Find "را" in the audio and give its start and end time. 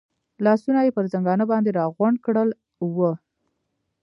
1.77-1.85